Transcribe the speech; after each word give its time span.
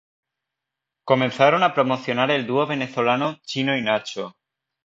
Comenzaron 1.03 1.61
a 1.61 1.75
promocionar 1.75 2.31
el 2.31 2.47
dúo 2.47 2.65
venezolano 2.65 3.37
Chino 3.43 3.77
y 3.77 3.83
Nacho. 3.83 4.35